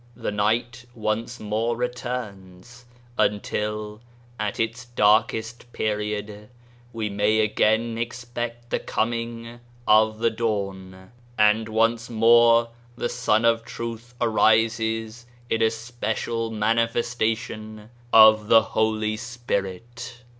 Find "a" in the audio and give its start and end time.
15.61-15.69